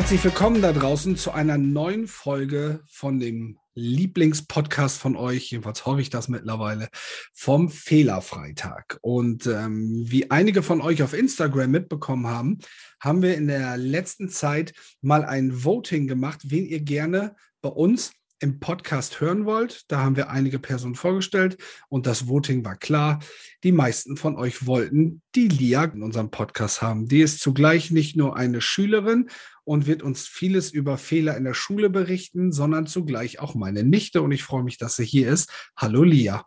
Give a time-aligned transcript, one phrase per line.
[0.00, 6.00] Herzlich willkommen da draußen zu einer neuen Folge von dem Lieblingspodcast von euch, jedenfalls hoffe
[6.00, 6.88] ich das mittlerweile,
[7.34, 8.98] vom Fehlerfreitag.
[9.02, 12.60] Und ähm, wie einige von euch auf Instagram mitbekommen haben,
[12.98, 14.72] haben wir in der letzten Zeit
[15.02, 19.90] mal ein Voting gemacht, wen ihr gerne bei uns im Podcast hören wollt.
[19.90, 21.58] Da haben wir einige Personen vorgestellt
[21.88, 23.20] und das Voting war klar.
[23.62, 27.06] Die meisten von euch wollten die Lia in unserem Podcast haben.
[27.06, 29.28] Die ist zugleich nicht nur eine Schülerin
[29.64, 34.22] und wird uns vieles über Fehler in der Schule berichten, sondern zugleich auch meine Nichte
[34.22, 35.50] und ich freue mich, dass sie hier ist.
[35.76, 36.44] Hallo Lia.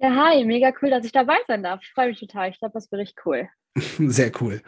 [0.00, 1.80] Ja, hi, mega cool, dass ich dabei sein darf.
[1.82, 2.50] Ich freue mich total.
[2.50, 3.48] Ich glaube, das wird echt cool.
[3.98, 4.62] Sehr cool.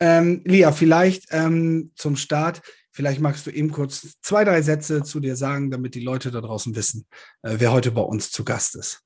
[0.00, 5.18] Ähm, Lia, vielleicht ähm, zum Start Vielleicht magst du eben kurz zwei, drei Sätze zu
[5.18, 7.06] dir sagen, damit die Leute da draußen wissen,
[7.42, 9.02] äh, wer heute bei uns zu Gast ist.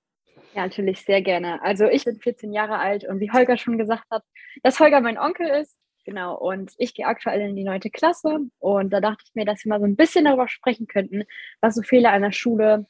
[0.55, 1.63] Ja, natürlich sehr gerne.
[1.63, 4.25] Also ich bin 14 Jahre alt und wie Holger schon gesagt hat,
[4.63, 5.77] dass Holger mein Onkel ist.
[6.05, 9.65] Genau, und ich gehe aktuell in die neunte Klasse und da dachte ich mir, dass
[9.65, 11.25] wir mal so ein bisschen darüber sprechen könnten,
[11.60, 12.87] was so Fehler an der Schule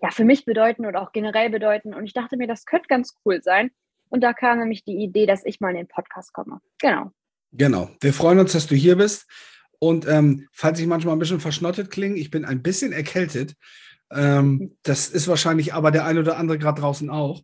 [0.00, 1.94] ja für mich bedeuten oder auch generell bedeuten.
[1.94, 3.70] Und ich dachte mir, das könnte ganz cool sein.
[4.10, 6.60] Und da kam nämlich die Idee, dass ich mal in den Podcast komme.
[6.80, 7.12] Genau.
[7.52, 7.90] Genau.
[8.00, 9.26] Wir freuen uns, dass du hier bist.
[9.78, 13.54] Und ähm, falls ich manchmal ein bisschen verschnottet klinge, ich bin ein bisschen erkältet.
[14.10, 17.42] Ähm, das ist wahrscheinlich aber der eine oder andere gerade draußen auch.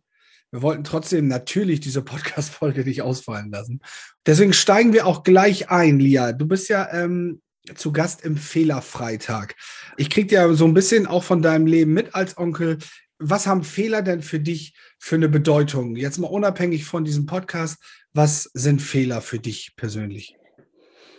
[0.51, 3.81] Wir wollten trotzdem natürlich diese Podcast-Folge nicht ausfallen lassen.
[4.25, 6.31] Deswegen steigen wir auch gleich ein, Lia.
[6.31, 7.41] Du bist ja ähm,
[7.75, 9.55] zu Gast im Fehlerfreitag.
[9.97, 12.77] Ich kriege ja so ein bisschen auch von deinem Leben mit als Onkel.
[13.17, 15.95] Was haben Fehler denn für dich für eine Bedeutung?
[15.95, 17.77] Jetzt mal unabhängig von diesem Podcast,
[18.13, 20.35] was sind Fehler für dich persönlich?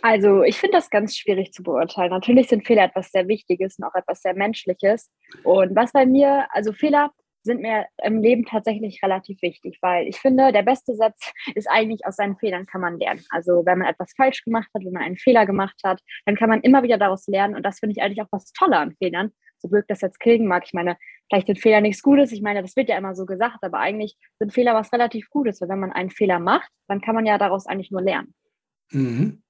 [0.01, 2.11] Also ich finde das ganz schwierig zu beurteilen.
[2.11, 5.11] Natürlich sind Fehler etwas sehr Wichtiges und auch etwas sehr Menschliches.
[5.43, 7.11] Und was bei mir, also Fehler
[7.43, 12.05] sind mir im Leben tatsächlich relativ wichtig, weil ich finde, der beste Satz ist eigentlich,
[12.05, 13.23] aus seinen Fehlern kann man lernen.
[13.29, 16.49] Also wenn man etwas falsch gemacht hat, wenn man einen Fehler gemacht hat, dann kann
[16.49, 17.55] man immer wieder daraus lernen.
[17.55, 19.31] Und das finde ich eigentlich auch was Tolle an Fehlern.
[19.59, 20.63] So blöd das jetzt klingen mag.
[20.65, 20.97] Ich meine,
[21.29, 22.31] vielleicht sind Fehler nichts Gutes.
[22.31, 25.59] Ich meine, das wird ja immer so gesagt, aber eigentlich sind Fehler was relativ Gutes.
[25.61, 28.35] Weil wenn man einen Fehler macht, dann kann man ja daraus eigentlich nur lernen.
[28.91, 29.41] Mhm.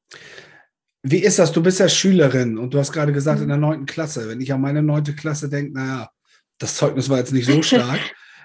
[1.03, 1.51] Wie ist das?
[1.51, 3.50] Du bist ja Schülerin und du hast gerade gesagt, in mhm.
[3.50, 4.28] der neunten Klasse.
[4.28, 6.09] Wenn ich an meine neunte Klasse denke, naja,
[6.57, 8.00] das Zeugnis war jetzt nicht so stark.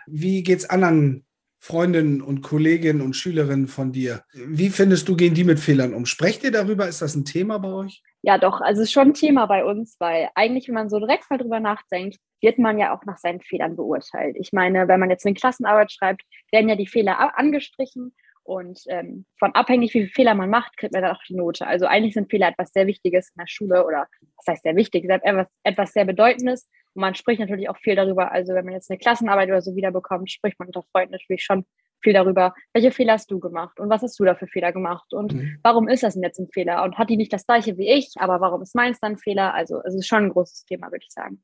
[0.07, 1.25] Wie geht es anderen
[1.59, 4.23] Freundinnen und Kolleginnen und Schülerinnen von dir?
[4.33, 6.07] Wie findest du, gehen die mit Fehlern um?
[6.07, 6.89] Sprecht ihr darüber?
[6.89, 8.03] Ist das ein Thema bei euch?
[8.23, 8.61] Ja, doch.
[8.61, 11.39] Also es ist schon ein Thema bei uns, weil eigentlich, wenn man so direkt mal
[11.39, 14.37] drüber nachdenkt, wird man ja auch nach seinen Fehlern beurteilt.
[14.39, 18.13] Ich meine, wenn man jetzt eine Klassenarbeit schreibt, werden ja die Fehler angestrichen
[18.45, 21.67] und ähm, von abhängig, wie viele Fehler man macht, kriegt man dann auch die Note.
[21.67, 25.09] Also eigentlich sind Fehler etwas sehr Wichtiges in der Schule oder was heißt sehr wichtig,
[25.09, 26.69] etwas, etwas sehr Bedeutendes.
[26.95, 28.33] Und man spricht natürlich auch viel darüber.
[28.33, 31.65] Also wenn man jetzt eine Klassenarbeit oder so wiederbekommt, spricht man unter Freunden natürlich schon
[32.03, 35.13] viel darüber, welche Fehler hast du gemacht und was hast du da für Fehler gemacht
[35.13, 35.59] und mhm.
[35.63, 38.15] warum ist das denn jetzt ein Fehler und hat die nicht das gleiche wie ich,
[38.17, 39.55] aber warum ist meins dann ein Fehler?
[39.55, 41.43] Also es ist schon ein großes Thema, würde ich sagen.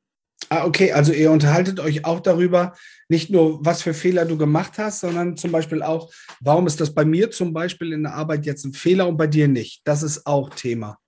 [0.51, 2.75] Ah, okay, also ihr unterhaltet euch auch darüber,
[3.09, 6.11] nicht nur, was für Fehler du gemacht hast, sondern zum Beispiel auch,
[6.41, 9.27] warum ist das bei mir zum Beispiel in der Arbeit jetzt ein Fehler und bei
[9.27, 9.83] dir nicht?
[9.85, 10.99] Das ist auch Thema.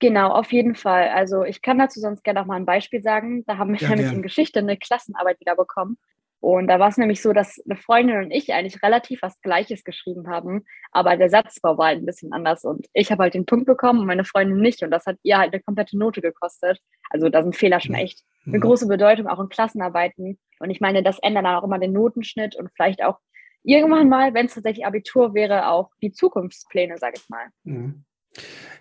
[0.00, 1.08] Genau, auf jeden Fall.
[1.08, 3.44] Also ich kann dazu sonst gerne auch mal ein Beispiel sagen.
[3.46, 5.96] Da haben wir ja, nämlich in Geschichte eine Klassenarbeit wieder bekommen.
[6.40, 9.82] Und da war es nämlich so, dass eine Freundin und ich eigentlich relativ was Gleiches
[9.82, 13.46] geschrieben haben, aber der Satzbau war halt ein bisschen anders und ich habe halt den
[13.46, 16.80] Punkt bekommen und meine Freundin nicht und das hat ihr halt eine komplette Note gekostet.
[17.08, 20.38] Also da sind Fehler schon echt eine große Bedeutung, auch in Klassenarbeiten.
[20.58, 23.18] Und ich meine, das ändert dann auch immer den Notenschnitt und vielleicht auch
[23.62, 27.46] irgendwann mal, wenn es tatsächlich Abitur wäre, auch die Zukunftspläne, sage ich mal.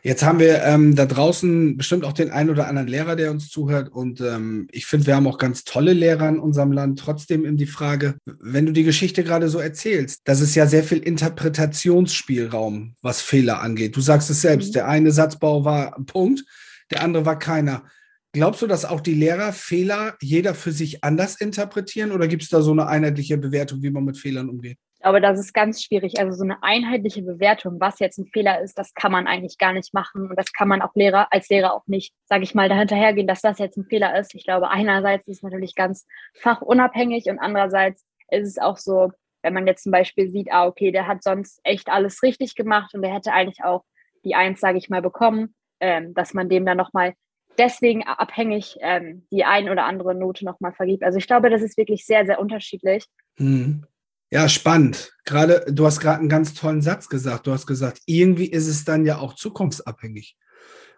[0.02, 3.50] Jetzt haben wir ähm, da draußen bestimmt auch den einen oder anderen Lehrer, der uns
[3.50, 3.90] zuhört.
[3.90, 7.00] Und ähm, ich finde, wir haben auch ganz tolle Lehrer in unserem Land.
[7.00, 10.84] Trotzdem in die Frage, wenn du die Geschichte gerade so erzählst, das ist ja sehr
[10.84, 13.96] viel Interpretationsspielraum, was Fehler angeht.
[13.96, 14.74] Du sagst es selbst, mhm.
[14.74, 16.44] der eine Satzbau war ein Punkt,
[16.92, 17.84] der andere war keiner.
[18.34, 22.50] Glaubst du, dass auch die Lehrer Fehler jeder für sich anders interpretieren oder gibt es
[22.50, 24.78] da so eine einheitliche Bewertung, wie man mit Fehlern umgeht?
[25.04, 26.20] glaube, das ist ganz schwierig.
[26.20, 29.74] Also so eine einheitliche Bewertung, was jetzt ein Fehler ist, das kann man eigentlich gar
[29.74, 30.30] nicht machen.
[30.30, 33.42] Und das kann man auch Lehrer, als Lehrer auch nicht, sage ich mal, dahinterhergehen, dass
[33.42, 34.34] das jetzt ein Fehler ist.
[34.34, 39.12] Ich glaube, einerseits ist es natürlich ganz fachunabhängig und andererseits ist es auch so,
[39.44, 42.94] wenn man jetzt zum Beispiel sieht, ah, okay, der hat sonst echt alles richtig gemacht
[42.94, 43.84] und der hätte eigentlich auch
[44.24, 47.14] die Eins, sage ich mal, bekommen, ähm, dass man dem dann nochmal
[47.58, 51.04] deswegen abhängig ähm, die ein oder andere Note nochmal vergibt.
[51.04, 53.06] Also ich glaube, das ist wirklich sehr, sehr unterschiedlich.
[53.38, 53.86] Mhm.
[54.32, 55.14] Ja, spannend.
[55.26, 57.46] Gerade, du hast gerade einen ganz tollen Satz gesagt.
[57.46, 60.36] Du hast gesagt, irgendwie ist es dann ja auch zukunftsabhängig.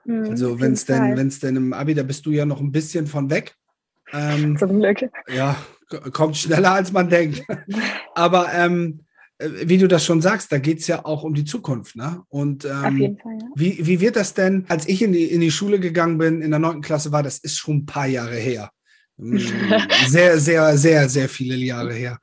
[0.06, 2.62] Mhm, also wenn es denn, wenn es denn im Abi, da bist du ja noch
[2.62, 3.56] ein bisschen von weg.
[4.13, 5.10] Ähm, Zum Glück.
[5.28, 5.58] Ja,
[6.13, 7.44] kommt schneller als man denkt.
[8.16, 9.05] Aber ähm, äh,
[9.40, 11.96] wie du das schon sagst, da geht es ja auch um die Zukunft.
[11.96, 12.22] Ne?
[12.30, 13.48] Und ähm, Auf jeden Fall, ja.
[13.56, 16.52] wie, wie wird das denn, als ich in die, in die Schule gegangen bin, in
[16.52, 18.72] der neunten Klasse war, das ist schon ein paar Jahre her.
[19.18, 19.38] Mm,
[20.08, 22.20] sehr, sehr, sehr, sehr viele Jahre her.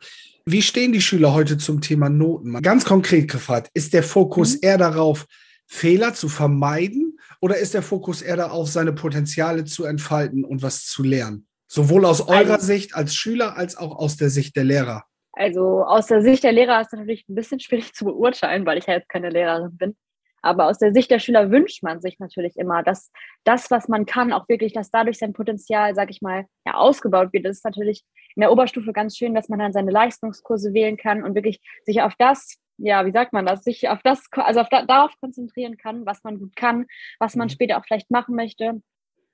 [0.47, 2.61] Wie stehen die Schüler heute zum Thema Noten?
[2.63, 4.61] Ganz konkret gefragt, ist der Fokus mhm.
[4.63, 5.27] eher darauf,
[5.67, 10.87] Fehler zu vermeiden oder ist der Fokus eher darauf, seine Potenziale zu entfalten und was
[10.87, 11.47] zu lernen?
[11.69, 15.05] Sowohl aus eurer also, Sicht als Schüler als auch aus der Sicht der Lehrer.
[15.33, 18.79] Also aus der Sicht der Lehrer ist es natürlich ein bisschen schwierig zu beurteilen, weil
[18.79, 19.97] ich ja jetzt keine Lehrerin bin.
[20.43, 23.13] Aber aus der Sicht der Schüler wünscht man sich natürlich immer, dass
[23.45, 27.33] das, was man kann, auch wirklich, dass dadurch sein Potenzial, sag ich mal, ja, ausgebaut
[27.33, 27.47] wird.
[27.47, 31.23] Das ist natürlich in der Oberstufe ganz schön, dass man dann seine Leistungskurse wählen kann
[31.23, 34.69] und wirklich sich auf das, ja, wie sagt man das, sich auf das, also auf
[34.69, 36.87] da, darauf konzentrieren kann, was man gut kann,
[37.21, 37.51] was man mhm.
[37.51, 38.83] später auch vielleicht machen möchte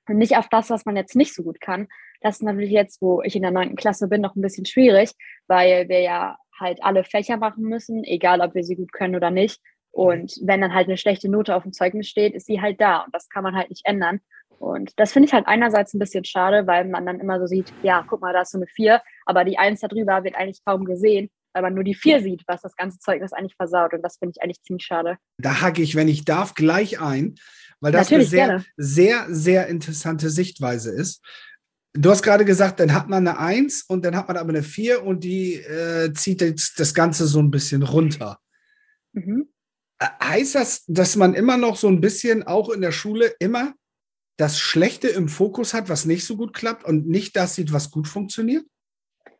[0.07, 1.87] und nicht auf das, was man jetzt nicht so gut kann.
[2.21, 5.11] Das ist natürlich jetzt, wo ich in der neunten Klasse bin, noch ein bisschen schwierig,
[5.47, 9.31] weil wir ja halt alle Fächer machen müssen, egal ob wir sie gut können oder
[9.31, 9.61] nicht.
[9.91, 12.99] Und wenn dann halt eine schlechte Note auf dem Zeugnis steht, ist sie halt da
[12.99, 14.19] und das kann man halt nicht ändern.
[14.59, 17.73] Und das finde ich halt einerseits ein bisschen schade, weil man dann immer so sieht,
[17.81, 20.83] ja, guck mal, da ist so eine vier, aber die Eins darüber wird eigentlich kaum
[20.83, 21.29] gesehen,
[21.59, 23.93] weil man nur die vier sieht, was das ganze Zeugnis eigentlich versaut.
[23.93, 25.17] Und das finde ich eigentlich ziemlich schade.
[25.37, 27.35] Da hacke ich, wenn ich darf, gleich ein,
[27.81, 31.21] weil das Natürlich, eine sehr, sehr, sehr interessante Sichtweise ist.
[31.93, 34.63] Du hast gerade gesagt, dann hat man eine Eins und dann hat man aber eine
[34.63, 38.39] Vier und die äh, zieht jetzt das Ganze so ein bisschen runter.
[39.11, 39.49] Mhm.
[39.99, 43.73] Äh, heißt das, dass man immer noch so ein bisschen auch in der Schule immer
[44.37, 47.91] das Schlechte im Fokus hat, was nicht so gut klappt und nicht das sieht, was
[47.91, 48.63] gut funktioniert?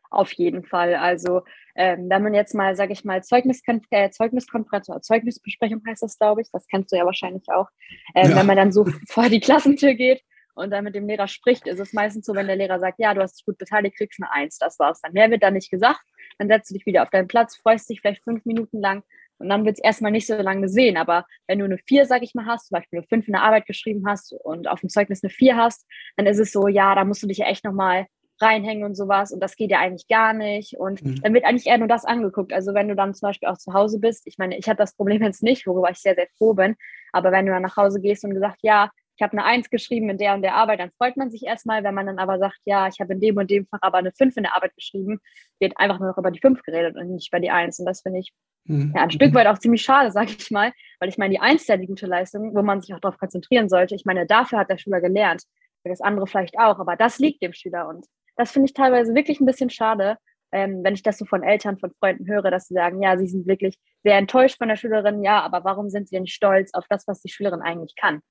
[0.10, 0.96] Auf jeden Fall.
[0.96, 1.44] Also
[1.80, 6.20] ähm, wenn man jetzt mal, sage ich mal, Zeugniskon äh, Zeugniskonferenz oder Zeugnisbesprechung heißt das,
[6.20, 7.70] glaube ich, das kennst du ja wahrscheinlich auch,
[8.16, 8.36] ähm, ja.
[8.36, 10.22] wenn man dann so vor die Klassentür geht
[10.56, 13.14] und dann mit dem Lehrer spricht, ist es meistens so, wenn der Lehrer sagt, ja,
[13.14, 15.14] du hast dich gut beteiligt, kriegst eine Eins, das war's dann.
[15.14, 16.02] Mehr wird dann nicht gesagt.
[16.38, 19.04] Dann setzt du dich wieder auf deinen Platz, freust dich vielleicht fünf Minuten lang
[19.38, 20.98] und dann wird es erstmal nicht so lange gesehen.
[20.98, 23.44] Aber wenn du eine vier, sag ich mal, hast, zum Beispiel eine fünf in der
[23.44, 25.88] Arbeit geschrieben hast und auf dem Zeugnis eine vier hast,
[26.18, 28.08] dann ist es so, ja, da musst du dich ja echt nochmal
[28.42, 31.22] reinhängen und sowas und das geht ja eigentlich gar nicht und mhm.
[31.22, 32.54] dann wird eigentlich eher nur das angeguckt.
[32.54, 34.96] Also wenn du dann zum Beispiel auch zu Hause bist, ich meine, ich habe das
[34.96, 36.76] Problem jetzt nicht, worüber ich sehr, sehr froh bin,
[37.12, 40.10] aber wenn du dann nach Hause gehst und gesagt, ja, ich habe eine Eins geschrieben
[40.10, 42.60] in der und der Arbeit, dann freut man sich erstmal, wenn man dann aber sagt,
[42.64, 45.20] ja, ich habe in dem und dem Fach aber eine Fünf in der Arbeit geschrieben,
[45.60, 48.02] wird einfach nur noch über die Fünf geredet und nicht über die Eins und das
[48.02, 48.32] finde ich
[48.64, 48.94] mhm.
[48.96, 51.64] ja, ein Stück weit auch ziemlich schade, sage ich mal, weil ich meine, die Eins
[51.64, 53.94] ist ja die gute Leistung, wo man sich auch darauf konzentrieren sollte.
[53.94, 55.44] Ich meine, dafür hat der Schüler gelernt,
[55.84, 58.06] das andere vielleicht auch, aber das liegt dem Schüler und
[58.40, 60.18] das finde ich teilweise wirklich ein bisschen schade,
[60.52, 63.28] ähm, wenn ich das so von Eltern, von Freunden höre, dass sie sagen, ja, sie
[63.28, 66.86] sind wirklich sehr enttäuscht von der Schülerin, ja, aber warum sind sie denn stolz auf
[66.90, 68.22] das, was die Schülerin eigentlich kann?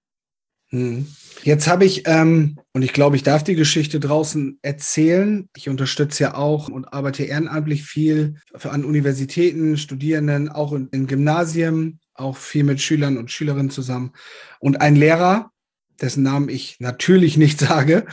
[0.70, 1.06] Hm.
[1.42, 5.48] Jetzt habe ich, ähm, und ich glaube, ich darf die Geschichte draußen erzählen.
[5.56, 12.00] Ich unterstütze ja auch und arbeite ehrenamtlich viel an Universitäten, Studierenden, auch in, in Gymnasien,
[12.14, 14.12] auch viel mit Schülern und Schülerinnen zusammen.
[14.58, 15.50] Und ein Lehrer,
[16.00, 18.06] dessen Namen ich natürlich nicht sage,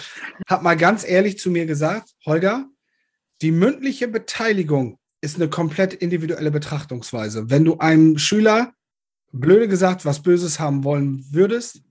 [0.48, 2.68] hat mal ganz ehrlich zu mir gesagt, Holger,
[3.42, 7.50] die mündliche Beteiligung ist eine komplett individuelle Betrachtungsweise.
[7.50, 8.74] Wenn du einem Schüler,
[9.32, 11.82] blöde gesagt, was Böses haben wollen würdest,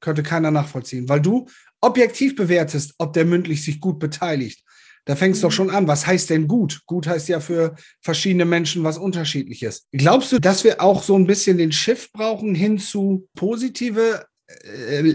[0.00, 1.46] könnte keiner nachvollziehen, weil du
[1.80, 4.64] objektiv bewertest, ob der mündlich sich gut beteiligt.
[5.04, 5.88] Da fängst du doch schon an.
[5.88, 6.82] Was heißt denn gut?
[6.86, 9.86] Gut heißt ja für verschiedene Menschen was unterschiedliches.
[9.92, 14.26] Glaubst du, dass wir auch so ein bisschen den Shift brauchen hin zu positive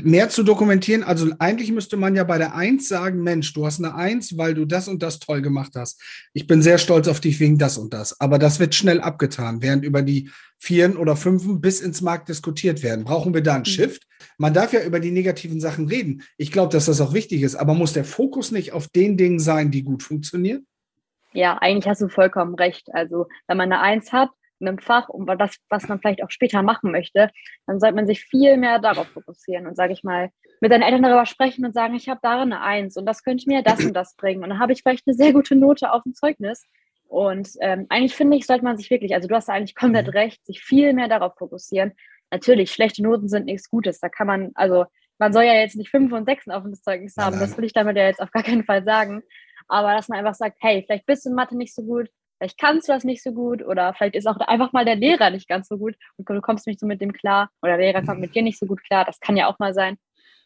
[0.04, 1.04] mehr zu dokumentieren.
[1.04, 4.54] Also eigentlich müsste man ja bei der Eins sagen, Mensch, du hast eine Eins, weil
[4.54, 6.02] du das und das toll gemacht hast.
[6.34, 8.20] Ich bin sehr stolz auf dich wegen das und das.
[8.20, 12.82] Aber das wird schnell abgetan, während über die Vieren oder Fünfen bis ins Markt diskutiert
[12.82, 13.06] werden.
[13.06, 13.66] Brauchen wir da einen mhm.
[13.66, 14.04] Shift?
[14.38, 16.24] Man darf ja über die negativen Sachen reden.
[16.38, 17.56] Ich glaube, dass das auch wichtig ist.
[17.56, 20.66] Aber muss der Fokus nicht auf den Dingen sein, die gut funktionieren?
[21.34, 22.88] Ja, eigentlich hast du vollkommen recht.
[22.94, 26.62] Also wenn man eine Eins hat, einem Fach und das, was man vielleicht auch später
[26.64, 27.30] machen möchte,
[27.68, 30.30] dann sollte man sich viel mehr darauf fokussieren und, sage ich mal,
[30.62, 33.48] mit seinen Eltern darüber sprechen und sagen, ich habe darin eine Eins und das könnte
[33.48, 34.44] mir das und das bringen.
[34.44, 36.64] Und dann habe ich vielleicht eine sehr gute Note auf dem Zeugnis.
[37.08, 40.14] Und ähm, eigentlich finde ich, sollte man sich wirklich, also du hast eigentlich komplett mhm.
[40.14, 41.94] recht, sich viel mehr darauf fokussieren.
[42.32, 44.00] Natürlich, schlechte Noten sind nichts Gutes.
[44.00, 44.86] Da kann man, also
[45.18, 47.74] man soll ja jetzt nicht fünf und sechs auf dem Zeugnis haben, das will ich
[47.74, 49.22] damit ja jetzt auf gar keinen Fall sagen.
[49.68, 52.60] Aber dass man einfach sagt, hey, vielleicht bist du in Mathe nicht so gut, vielleicht
[52.60, 55.48] kannst du das nicht so gut oder vielleicht ist auch einfach mal der Lehrer nicht
[55.48, 58.22] ganz so gut und du kommst nicht so mit dem klar oder der Lehrer kommt
[58.22, 59.06] mit dir nicht so gut klar.
[59.06, 59.98] Das kann ja auch mal sein.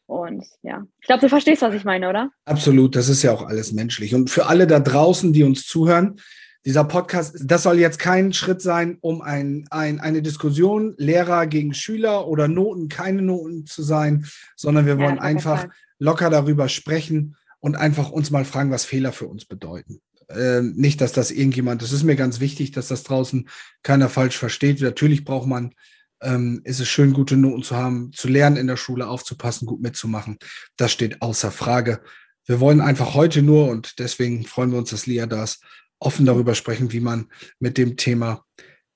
[0.05, 2.31] Und ja, ich glaube, du verstehst, was ich meine, oder?
[2.45, 4.15] Absolut, das ist ja auch alles menschlich.
[4.15, 6.19] Und für alle da draußen, die uns zuhören,
[6.65, 11.73] dieser Podcast, das soll jetzt kein Schritt sein, um ein, ein, eine Diskussion Lehrer gegen
[11.73, 15.67] Schüler oder Noten, keine Noten zu sein, sondern wir wollen ja, einfach
[15.99, 20.01] locker darüber sprechen und einfach uns mal fragen, was Fehler für uns bedeuten.
[20.29, 23.49] Äh, nicht, dass das irgendjemand, das ist mir ganz wichtig, dass das draußen
[23.83, 24.81] keiner falsch versteht.
[24.81, 25.73] Natürlich braucht man,
[26.21, 29.81] ähm, ist es schön, gute Noten zu haben, zu lernen in der Schule, aufzupassen, gut
[29.81, 30.37] mitzumachen.
[30.77, 32.01] Das steht außer Frage.
[32.45, 35.63] Wir wollen einfach heute nur, und deswegen freuen wir uns, dass Lia da ist,
[35.99, 37.27] offen darüber sprechen, wie man
[37.59, 38.45] mit dem Thema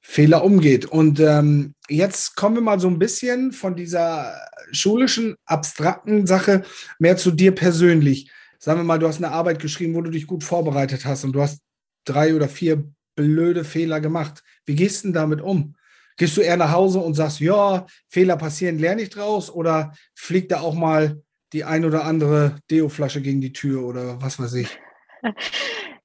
[0.01, 0.85] Fehler umgeht.
[0.85, 4.35] Und ähm, jetzt kommen wir mal so ein bisschen von dieser
[4.71, 6.63] schulischen, abstrakten Sache
[6.99, 8.29] mehr zu dir persönlich.
[8.63, 11.33] Sagen wir mal, du hast eine Arbeit geschrieben, wo du dich gut vorbereitet hast und
[11.33, 11.61] du hast
[12.05, 12.81] drei oder vier
[13.13, 14.41] blöde Fehler gemacht.
[14.65, 15.75] Wie gehst du denn damit um?
[16.15, 19.53] Gehst du eher nach Hause und sagst, ja, Fehler passieren, lerne ich draus?
[19.53, 24.39] Oder fliegt da auch mal die ein oder andere Deo-Flasche gegen die Tür oder was
[24.39, 24.79] weiß ich?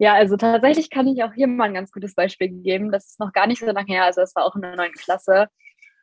[0.00, 2.92] Ja, also tatsächlich kann ich auch hier mal ein ganz gutes Beispiel geben.
[2.92, 4.96] Das ist noch gar nicht so lange her, also es war auch in der neunten
[4.96, 5.48] Klasse.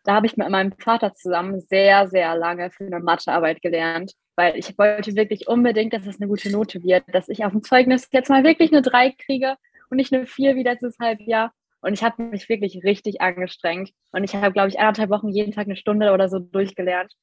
[0.03, 4.57] Da habe ich mit meinem Vater zusammen sehr, sehr lange für eine Mathearbeit gelernt, weil
[4.57, 8.07] ich wollte wirklich unbedingt, dass es eine gute Note wird, dass ich auf dem Zeugnis
[8.11, 9.55] jetzt mal wirklich eine 3 kriege
[9.89, 11.53] und nicht eine 4 wie letztes Halbjahr.
[11.81, 13.91] Und ich habe mich wirklich richtig angestrengt.
[14.11, 17.13] Und ich habe, glaube ich, anderthalb Wochen jeden Tag eine Stunde oder so durchgelernt.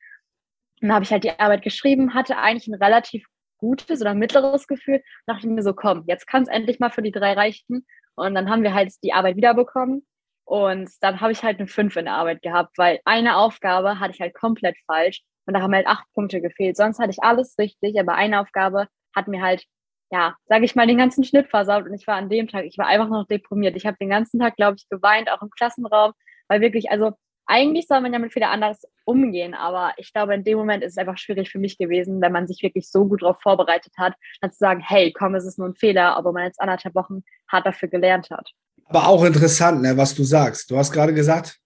[0.80, 3.26] Und dann habe ich halt die Arbeit geschrieben, hatte eigentlich ein relativ
[3.58, 5.02] gutes oder mittleres Gefühl.
[5.26, 7.86] Da dachte mir so, komm, jetzt kann es endlich mal für die drei reichen.
[8.14, 10.06] Und dann haben wir halt die Arbeit wiederbekommen.
[10.44, 14.14] Und dann habe ich halt eine 5 in der Arbeit gehabt, weil eine Aufgabe hatte
[14.14, 15.22] ich halt komplett falsch.
[15.46, 16.76] Und da haben halt acht Punkte gefehlt.
[16.76, 19.64] Sonst hatte ich alles richtig, aber eine Aufgabe hat mir halt,
[20.10, 21.86] ja, sage ich mal, den ganzen Schnitt versaut.
[21.86, 23.76] Und ich war an dem Tag, ich war einfach noch deprimiert.
[23.76, 26.12] Ich habe den ganzen Tag, glaube ich, geweint, auch im Klassenraum,
[26.48, 27.12] weil wirklich, also
[27.46, 30.92] eigentlich soll man ja mit Fehler anders umgehen, aber ich glaube, in dem Moment ist
[30.92, 34.14] es einfach schwierig für mich gewesen, wenn man sich wirklich so gut darauf vorbereitet hat,
[34.40, 37.22] dann zu sagen, hey, komm, es ist nur ein Fehler, aber man jetzt anderthalb Wochen
[37.48, 38.50] hart dafür gelernt hat.
[38.86, 40.70] Aber auch interessant, ne, was du sagst.
[40.70, 41.58] Du hast gerade gesagt,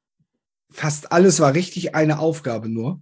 [0.70, 3.00] fast alles war richtig, eine Aufgabe nur.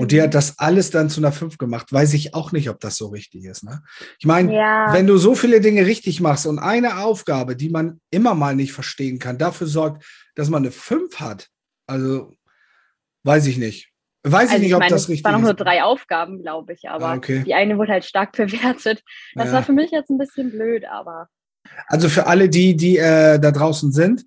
[0.00, 1.92] Und die hat das alles dann zu einer 5 gemacht.
[1.92, 3.64] Weiß ich auch nicht, ob das so richtig ist.
[3.64, 3.82] Ne?
[4.18, 4.94] Ich meine, ja.
[4.94, 8.72] wenn du so viele Dinge richtig machst und eine Aufgabe, die man immer mal nicht
[8.72, 11.48] verstehen kann, dafür sorgt, dass man eine 5 hat,
[11.86, 12.34] also
[13.24, 13.90] weiß ich nicht.
[14.22, 15.20] Weiß also ich nicht, ich ob meine, das richtig ist.
[15.20, 17.42] Es waren noch nur drei Aufgaben, glaube ich, aber ah, okay.
[17.44, 19.02] die eine wurde halt stark bewertet.
[19.34, 19.52] Das ja.
[19.52, 21.28] war für mich jetzt ein bisschen blöd, aber.
[21.88, 24.24] Also für alle die, die äh, da draußen sind,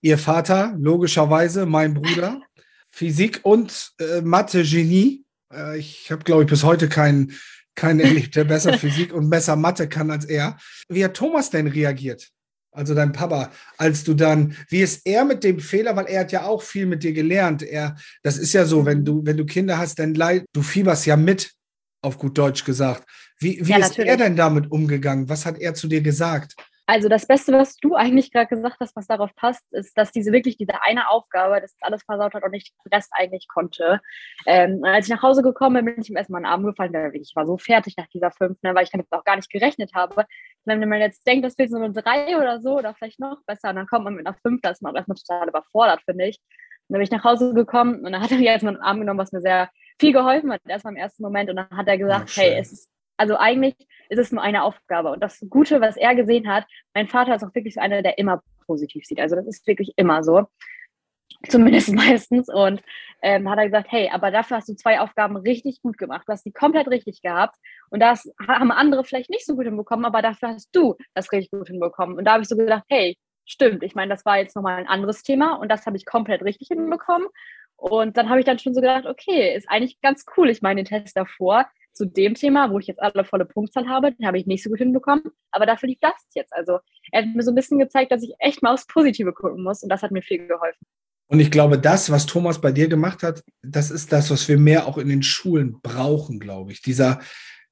[0.00, 2.40] ihr Vater, logischerweise, mein Bruder,
[2.98, 5.24] Physik und äh, Mathe-Genie.
[5.52, 7.32] Äh, ich habe, glaube ich, bis heute keinen
[7.76, 10.58] keinen erlebt, der besser Physik und besser Mathe kann als er.
[10.88, 12.28] Wie hat Thomas denn reagiert?
[12.70, 16.32] also dein Papa, als du dann, wie ist er mit dem Fehler, weil er hat
[16.32, 17.62] ja auch viel mit dir gelernt.
[17.62, 21.04] Er, das ist ja so, wenn du, wenn du Kinder hast, dann leid, du fieberst
[21.06, 21.52] ja mit,
[22.02, 23.04] auf gut Deutsch gesagt.
[23.40, 25.28] Wie, wie ja, ist er denn damit umgegangen?
[25.28, 26.54] Was hat er zu dir gesagt?
[26.90, 30.32] Also das Beste, was du eigentlich gerade gesagt hast, was darauf passt, ist, dass diese
[30.32, 34.00] wirklich diese eine Aufgabe, das alles versaut hat und ich den Rest eigentlich konnte.
[34.46, 36.94] Ähm, als ich nach Hause gekommen bin, bin ich ihm erstmal in den Arm gefallen,
[36.94, 39.50] weil ich war so fertig nach dieser fünf, ne, weil ich damit auch gar nicht
[39.50, 40.24] gerechnet habe.
[40.64, 43.68] Wenn man jetzt denkt, das wird so eine drei oder so oder vielleicht noch besser,
[43.68, 46.38] und dann kommt man mit einer fünf, da ist man erstmal total überfordert, finde ich.
[46.38, 48.84] Und dann bin ich nach Hause gekommen und dann hat er mich erstmal in den
[48.84, 49.68] Arm genommen, was mir sehr
[50.00, 51.50] viel geholfen hat, erstmal im ersten Moment.
[51.50, 53.76] Und dann hat er gesagt, oh, hey, es ist also eigentlich
[54.08, 55.10] ist es nur eine Aufgabe.
[55.10, 58.18] Und das Gute, was er gesehen hat, mein Vater ist auch wirklich so einer, der
[58.18, 59.20] immer positiv sieht.
[59.20, 60.46] Also das ist wirklich immer so.
[61.48, 62.48] Zumindest meistens.
[62.48, 62.82] Und
[63.22, 66.24] ähm, hat er gesagt, hey, aber dafür hast du zwei Aufgaben richtig gut gemacht.
[66.26, 67.56] Du hast die komplett richtig gehabt.
[67.90, 71.50] Und das haben andere vielleicht nicht so gut hinbekommen, aber dafür hast du das richtig
[71.50, 72.16] gut hinbekommen.
[72.16, 73.82] Und da habe ich so gedacht, hey, stimmt.
[73.82, 76.68] Ich meine, das war jetzt nochmal ein anderes Thema und das habe ich komplett richtig
[76.68, 77.28] hinbekommen.
[77.76, 80.50] Und dann habe ich dann schon so gedacht, okay, ist eigentlich ganz cool.
[80.50, 81.66] Ich meine, den Test davor
[81.98, 84.70] zu dem Thema, wo ich jetzt alle volle Punktzahl habe, den habe ich nicht so
[84.70, 85.24] gut hinbekommen.
[85.50, 86.52] Aber dafür liegt das jetzt.
[86.54, 86.78] Also
[87.12, 89.82] er hat mir so ein bisschen gezeigt, dass ich echt mal aufs Positive gucken muss
[89.82, 90.86] und das hat mir viel geholfen.
[91.26, 94.56] Und ich glaube, das, was Thomas bei dir gemacht hat, das ist das, was wir
[94.56, 96.80] mehr auch in den Schulen brauchen, glaube ich.
[96.80, 97.20] Dieser,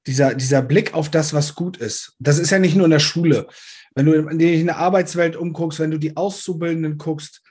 [0.05, 2.13] dieser, dieser Blick auf das, was gut ist.
[2.19, 3.47] Das ist ja nicht nur in der Schule.
[3.95, 7.41] Wenn du in der Arbeitswelt umguckst, wenn du die Auszubildenden guckst,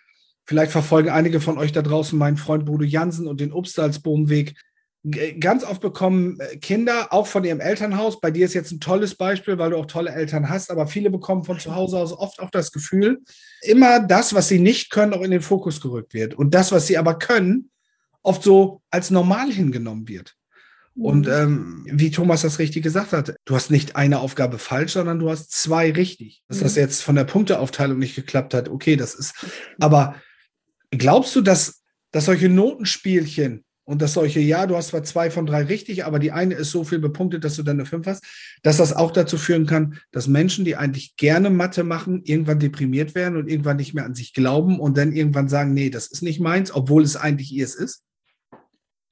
[0.45, 4.55] vielleicht verfolgen einige von euch da draußen meinen Freund Bruder Jansen und den Obstalsbohmweg
[5.11, 9.15] ganz oft bekommen äh, Kinder auch von ihrem Elternhaus, bei dir ist jetzt ein tolles
[9.15, 12.41] Beispiel, weil du auch tolle Eltern hast, aber viele bekommen von zu Hause aus oft
[12.41, 13.23] auch das Gefühl,
[13.63, 16.35] immer das, was sie nicht können, auch in den Fokus gerückt wird.
[16.35, 17.71] Und das, was sie aber können,
[18.23, 20.35] oft so als normal hingenommen wird.
[20.97, 21.33] Und mhm.
[21.33, 25.31] ähm, wie Thomas das richtig gesagt hat, du hast nicht eine Aufgabe falsch, sondern du
[25.31, 26.43] hast zwei richtig.
[26.49, 26.81] Dass das mhm.
[26.81, 29.35] jetzt von der Punkteaufteilung nicht geklappt hat, okay, das ist.
[29.79, 30.17] Aber
[30.91, 31.83] glaubst du, dass,
[32.13, 36.19] dass solche Notenspielchen und dass solche, ja, du hast zwar zwei von drei richtig, aber
[36.19, 38.25] die eine ist so viel bepunktet, dass du dann eine fünf hast,
[38.63, 43.15] dass das auch dazu führen kann, dass Menschen, die eigentlich gerne Mathe machen, irgendwann deprimiert
[43.15, 46.23] werden und irgendwann nicht mehr an sich glauben und dann irgendwann sagen, nee, das ist
[46.23, 48.03] nicht meins, obwohl es eigentlich ihrs ist?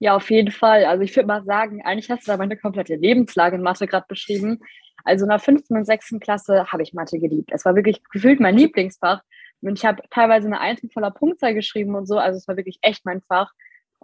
[0.01, 0.85] Ja, auf jeden Fall.
[0.85, 4.07] Also ich würde mal sagen, eigentlich hast du da meine komplette Lebenslage in Mathe gerade
[4.09, 4.59] beschrieben.
[5.05, 7.51] Also in der fünften und sechsten Klasse habe ich Mathe geliebt.
[7.53, 9.23] Es war wirklich gefühlt mein Lieblingsfach.
[9.61, 12.19] Und ich habe teilweise eine mit voller Punktzahl geschrieben und so.
[12.19, 13.53] Also es war wirklich echt mein Fach.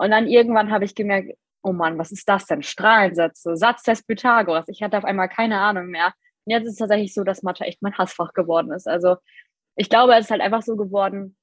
[0.01, 2.63] Und dann irgendwann habe ich gemerkt, oh Mann, was ist das denn?
[2.63, 4.65] Strahlensätze, Satztest Pythagoras.
[4.69, 6.15] Ich hatte auf einmal keine Ahnung mehr.
[6.47, 8.89] Und jetzt ist es tatsächlich so, dass Mathe echt mein Hassfach geworden ist.
[8.89, 9.17] Also
[9.77, 11.37] ich glaube, es ist halt einfach so geworden,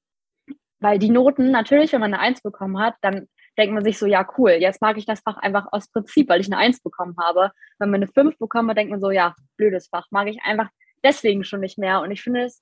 [0.80, 4.06] weil die Noten, natürlich, wenn man eine Eins bekommen hat, dann denkt man sich so,
[4.06, 7.14] ja, cool, jetzt mag ich das Fach einfach aus Prinzip, weil ich eine Eins bekommen
[7.20, 7.52] habe.
[7.78, 10.68] Wenn man eine Fünf bekommt, denkt man so, ja, blödes Fach, mag ich einfach
[11.04, 12.00] deswegen schon nicht mehr.
[12.00, 12.60] Und ich finde es,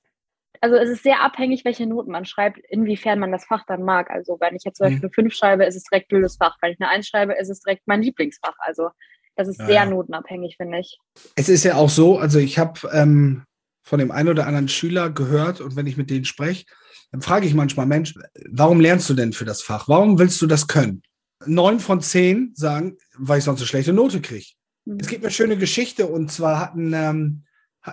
[0.61, 4.11] also es ist sehr abhängig, welche Noten man schreibt, inwiefern man das Fach dann mag.
[4.11, 4.91] Also wenn ich jetzt zum mhm.
[4.91, 6.57] Beispiel eine Fünf schreibe, ist es direkt blödes Fach.
[6.61, 8.57] Wenn ich eine Eins schreibe, ist es direkt mein Lieblingsfach.
[8.59, 8.91] Also
[9.37, 10.99] das ist ja, sehr notenabhängig, finde ich.
[11.37, 13.45] Es ist ja auch so, also ich habe ähm,
[13.83, 16.65] von dem einen oder anderen Schüler gehört und wenn ich mit denen spreche,
[17.13, 18.15] dann frage ich manchmal, Mensch,
[18.51, 19.89] warum lernst du denn für das Fach?
[19.89, 21.03] Warum willst du das können?
[21.45, 24.47] Neun von zehn sagen, weil ich sonst eine schlechte Note kriege.
[24.87, 24.99] Mhm.
[25.01, 27.45] Es gibt eine schöne Geschichte und zwar hatten, ähm,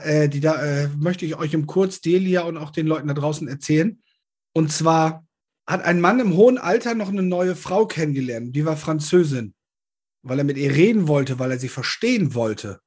[0.02, 3.14] äh, die da äh, möchte ich euch im Kurz Delia und auch den Leuten da
[3.14, 4.02] draußen erzählen.
[4.54, 5.26] Und zwar
[5.68, 9.54] hat ein Mann im hohen Alter noch eine neue Frau kennengelernt, die war Französin,
[10.22, 12.82] weil er mit ihr reden wollte, weil er sie verstehen wollte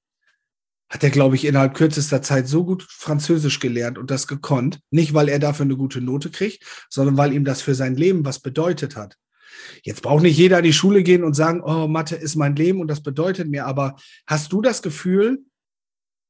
[0.88, 4.80] hat er, glaube ich, innerhalb kürzester Zeit so gut Französisch gelernt und das gekonnt.
[4.90, 8.25] Nicht, weil er dafür eine gute Note kriegt, sondern weil ihm das für sein Leben
[8.25, 9.16] was bedeutet hat.
[9.82, 12.80] Jetzt braucht nicht jeder in die Schule gehen und sagen, oh, Mathe ist mein Leben
[12.80, 13.66] und das bedeutet mir.
[13.66, 13.96] Aber
[14.26, 15.44] hast du das Gefühl,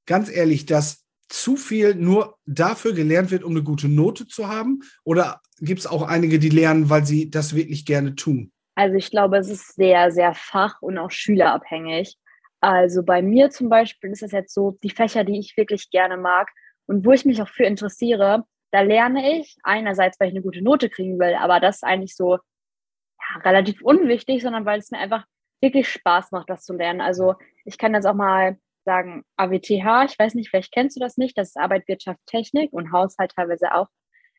[0.06, 4.80] ganz ehrlich, dass zu viel nur dafür gelernt wird, um eine gute Note zu haben?
[5.04, 8.52] Oder gibt es auch einige, die lernen, weil sie das wirklich gerne tun?
[8.76, 12.16] Also ich glaube, es ist sehr, sehr fach- und auch schülerabhängig.
[12.60, 16.16] Also bei mir zum Beispiel ist es jetzt so, die Fächer, die ich wirklich gerne
[16.16, 16.48] mag
[16.86, 20.62] und wo ich mich auch für interessiere, da lerne ich einerseits, weil ich eine gute
[20.62, 24.98] Note kriegen will, aber das ist eigentlich so ja, relativ unwichtig, sondern weil es mir
[24.98, 25.24] einfach
[25.60, 27.00] wirklich Spaß macht, das zu lernen.
[27.00, 27.34] Also
[27.64, 31.36] ich kann jetzt auch mal sagen, AWTH, ich weiß nicht, vielleicht kennst du das nicht,
[31.36, 33.88] das ist Arbeit, Wirtschaft, Technik und Haushalt teilweise auch.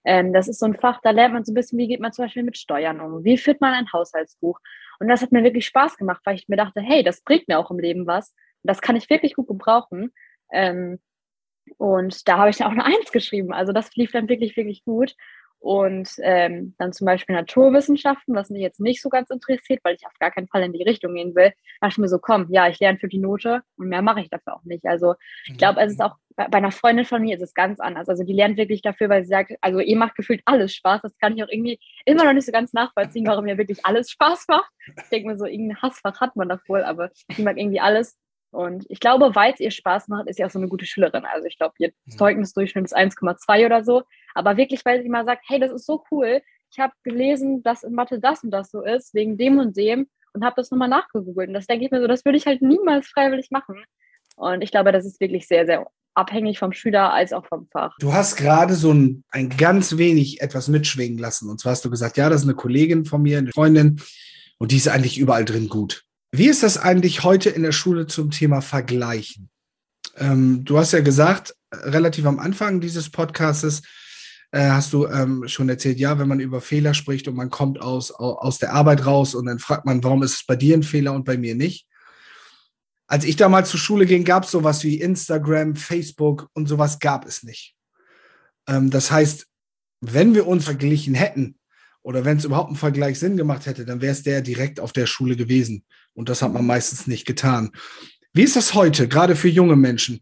[0.06, 2.14] Ähm, das ist so ein Fach, da lernt man so ein bisschen, wie geht man
[2.14, 4.60] zum Beispiel mit Steuern um, wie führt man ein Haushaltsbuch.
[5.00, 7.60] Und das hat mir wirklich Spaß gemacht, weil ich mir dachte, hey, das bringt mir
[7.60, 8.34] auch im Leben was.
[8.64, 10.12] Das kann ich wirklich gut gebrauchen.
[10.52, 11.00] Ähm,
[11.78, 13.54] und da habe ich dann auch eine Eins geschrieben.
[13.54, 15.16] Also das lief dann wirklich, wirklich gut.
[15.60, 20.06] Und ähm, dann zum Beispiel Naturwissenschaften, was mich jetzt nicht so ganz interessiert, weil ich
[20.06, 22.68] auf gar keinen Fall in die Richtung gehen will, dachte ich mir so, komm, ja,
[22.68, 24.86] ich lerne für die Note und mehr mache ich dafür auch nicht.
[24.86, 25.16] Also
[25.46, 25.58] ich mhm.
[25.58, 28.08] glaube, es ist auch bei, einer Freundin von mir ist es ganz anders.
[28.08, 31.02] Also die lernt wirklich dafür, weil sie sagt, also ihr macht gefühlt alles Spaß.
[31.02, 34.12] Das kann ich auch irgendwie immer noch nicht so ganz nachvollziehen, warum mir wirklich alles
[34.12, 34.70] Spaß macht.
[34.96, 38.18] Ich denke mir so, irgendein Hassfach hat man doch wohl, aber die mag irgendwie alles.
[38.58, 41.26] Und ich glaube, weil es ihr Spaß macht, ist sie auch so eine gute Schülerin.
[41.26, 41.92] Also ich glaube, ihr.
[42.18, 44.02] Zeugnisdurchschnitt ist 1,2 oder so.
[44.34, 46.42] Aber wirklich, weil sie mal sagt, hey, das ist so cool.
[46.72, 50.08] Ich habe gelesen, dass in Mathe das und das so ist, wegen dem und dem
[50.34, 51.50] und habe das nochmal nachgegoogelt.
[51.50, 53.76] Und das denke ich mir so, das würde ich halt niemals freiwillig machen.
[54.38, 57.96] Und ich glaube, das ist wirklich sehr, sehr abhängig vom Schüler als auch vom Fach.
[58.00, 61.48] Du hast gerade so ein, ein ganz wenig etwas mitschwingen lassen.
[61.52, 64.02] Und zwar hast du gesagt, ja, das ist eine Kollegin von mir, eine Freundin,
[64.58, 66.07] und die ist eigentlich überall drin gut.
[66.32, 69.50] Wie ist das eigentlich heute in der Schule zum Thema Vergleichen?
[70.18, 73.82] Ähm, du hast ja gesagt, relativ am Anfang dieses Podcastes,
[74.52, 77.82] äh, hast du ähm, schon erzählt, ja, wenn man über Fehler spricht und man kommt
[77.82, 80.84] aus, aus der Arbeit raus und dann fragt man, warum ist es bei dir ein
[80.84, 81.88] Fehler und bei mir nicht?
[83.08, 87.26] Als ich damals zur Schule ging, gab es sowas wie Instagram, Facebook und sowas gab
[87.26, 87.76] es nicht.
[88.68, 89.48] Ähm, das heißt,
[90.02, 91.58] wenn wir uns verglichen hätten
[92.02, 94.94] oder wenn es überhaupt ein Vergleich Sinn gemacht hätte, dann wäre es der direkt auf
[94.94, 95.86] der Schule gewesen.
[96.18, 97.72] Und das hat man meistens nicht getan.
[98.34, 100.22] Wie ist das heute, gerade für junge Menschen?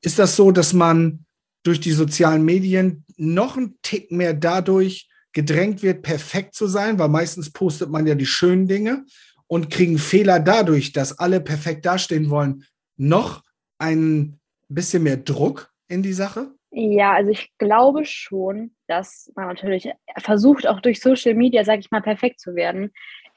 [0.00, 1.26] Ist das so, dass man
[1.64, 7.10] durch die sozialen Medien noch einen Tick mehr dadurch gedrängt wird, perfekt zu sein, weil
[7.10, 9.04] meistens postet man ja die schönen Dinge
[9.46, 12.64] und kriegen Fehler dadurch, dass alle perfekt dastehen wollen,
[12.96, 13.42] noch
[13.78, 16.54] ein bisschen mehr Druck in die Sache?
[16.70, 21.90] Ja, also ich glaube schon, dass man natürlich versucht, auch durch Social Media, sage ich
[21.90, 22.92] mal, perfekt zu werden.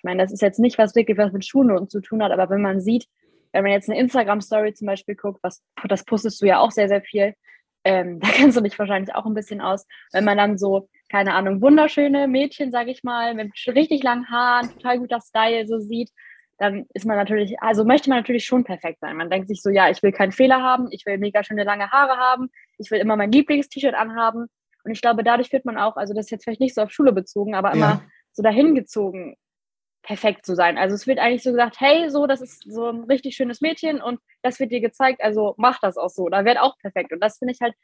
[0.07, 2.49] Ich meine, das ist jetzt nicht was wirklich was mit Schulnoten zu tun hat, aber
[2.49, 3.07] wenn man sieht,
[3.51, 6.87] wenn man jetzt eine Instagram-Story zum Beispiel guckt, was, das postest du ja auch sehr,
[6.87, 7.33] sehr viel,
[7.83, 11.33] ähm, da kennst du dich wahrscheinlich auch ein bisschen aus, wenn man dann so, keine
[11.33, 16.09] Ahnung, wunderschöne Mädchen, sage ich mal, mit richtig langen Haaren, total guter Style so sieht,
[16.57, 19.17] dann ist man natürlich, also möchte man natürlich schon perfekt sein.
[19.17, 21.91] Man denkt sich so, ja, ich will keinen Fehler haben, ich will mega schöne lange
[21.91, 24.47] Haare haben, ich will immer mein Lieblings-T-Shirt anhaben.
[24.85, 26.91] Und ich glaube, dadurch wird man auch, also das ist jetzt vielleicht nicht so auf
[26.91, 28.01] Schule bezogen, aber immer ja.
[28.31, 29.35] so dahin gezogen,
[30.07, 30.77] perfekt zu sein.
[30.77, 34.01] Also es wird eigentlich so gesagt, hey, so, das ist so ein richtig schönes Mädchen
[34.01, 37.11] und das wird dir gezeigt, also mach das auch so, da wird auch perfekt.
[37.11, 37.75] Und das finde ich halt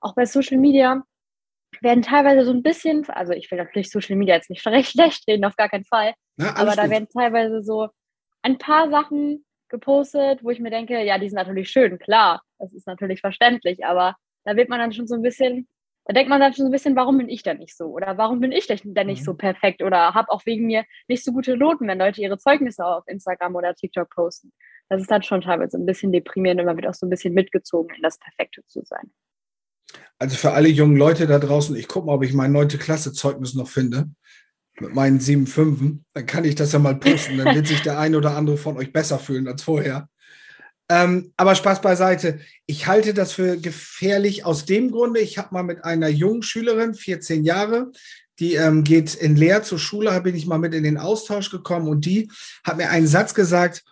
[0.00, 1.02] auch bei Social Media
[1.80, 5.26] werden teilweise so ein bisschen, also ich will natürlich Social Media jetzt nicht recht schlecht
[5.26, 6.92] reden, auf gar keinen Fall, ja, aber da gut.
[6.92, 7.88] werden teilweise so
[8.42, 12.42] ein paar Sachen gepostet, wo ich mir denke, ja, die sind natürlich schön, klar.
[12.58, 14.14] Das ist natürlich verständlich, aber
[14.44, 15.66] da wird man dann schon so ein bisschen,
[16.04, 17.86] da denkt man dann schon so ein bisschen, warum bin ich denn nicht so?
[17.86, 19.38] Oder warum bin ich denn nicht so mhm.
[19.38, 19.82] perfekt?
[19.82, 23.54] Oder habe auch wegen mir nicht so gute Noten, wenn Leute ihre Zeugnisse auf Instagram
[23.54, 24.52] oder TikTok posten.
[24.88, 27.34] Das ist dann schon teilweise ein bisschen deprimierend und man wird auch so ein bisschen
[27.34, 29.12] mitgezogen, in das Perfekte zu sein.
[30.18, 32.68] Also für alle jungen Leute da draußen, ich gucke mal, ob ich mein 9.
[32.68, 34.10] Klasse Zeugnis noch finde
[34.80, 36.00] mit meinen 7,5.
[36.14, 37.38] Dann kann ich das ja mal posten.
[37.38, 40.08] Dann wird sich der eine oder andere von euch besser fühlen als vorher.
[40.92, 42.40] Ähm, aber Spaß beiseite.
[42.66, 46.92] Ich halte das für gefährlich aus dem Grunde, ich habe mal mit einer jungen Schülerin,
[46.92, 47.90] 14 Jahre,
[48.38, 51.88] die ähm, geht in Lehr zur Schule, bin ich mal mit in den Austausch gekommen
[51.88, 52.30] und die
[52.62, 53.84] hat mir einen Satz gesagt,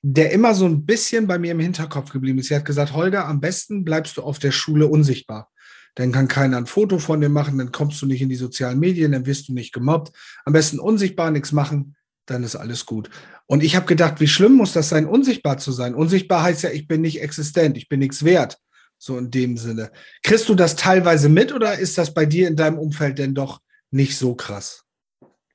[0.00, 2.48] der immer so ein bisschen bei mir im Hinterkopf geblieben ist.
[2.48, 5.50] Sie hat gesagt, Holger, am besten bleibst du auf der Schule unsichtbar.
[5.96, 8.78] Dann kann keiner ein Foto von dir machen, dann kommst du nicht in die sozialen
[8.78, 10.16] Medien, dann wirst du nicht gemobbt.
[10.46, 13.10] Am besten unsichtbar, nichts machen, dann ist alles gut.
[13.50, 15.94] Und ich habe gedacht, wie schlimm muss das sein, unsichtbar zu sein?
[15.94, 18.58] Unsichtbar heißt ja, ich bin nicht existent, ich bin nichts wert.
[18.98, 19.90] So in dem Sinne.
[20.22, 23.60] Kriegst du das teilweise mit oder ist das bei dir in deinem Umfeld denn doch
[23.90, 24.84] nicht so krass?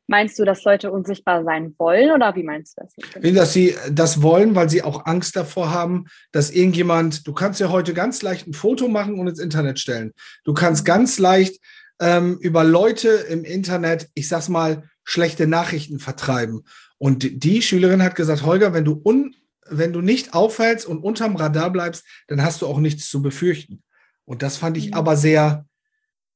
[0.07, 3.33] Meinst du, dass Leute unsichtbar sein wollen oder wie meinst du das?
[3.33, 7.69] Dass sie das wollen, weil sie auch Angst davor haben, dass irgendjemand, du kannst ja
[7.69, 10.13] heute ganz leicht ein Foto machen und ins Internet stellen.
[10.43, 11.61] Du kannst ganz leicht
[12.01, 16.63] ähm, über Leute im Internet, ich sag's mal, schlechte Nachrichten vertreiben.
[17.03, 19.35] Und die Schülerin hat gesagt, Holger, wenn du, un,
[19.65, 23.83] wenn du nicht auffällst und unterm Radar bleibst, dann hast du auch nichts zu befürchten.
[24.23, 24.93] Und das fand ich mhm.
[24.93, 25.65] aber sehr,